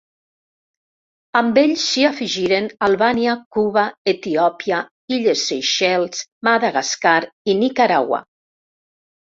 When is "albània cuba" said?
2.87-3.83